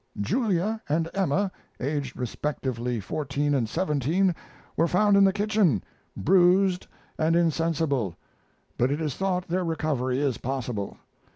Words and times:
Julia 0.19 0.81
and 0.89 1.07
Emma, 1.13 1.51
aged 1.79 2.17
respectively 2.17 2.99
fourteen 2.99 3.53
and 3.53 3.69
seventeen, 3.69 4.33
were 4.75 4.87
found 4.87 5.15
in 5.15 5.23
the 5.23 5.31
kitchen, 5.31 5.83
bruised 6.17 6.87
and 7.19 7.35
insensible, 7.35 8.15
but 8.79 8.89
it 8.89 8.99
is 8.99 9.13
thought 9.15 9.47
their 9.47 9.63
recovery 9.63 10.17
is 10.19 10.39
possible. 10.39 10.97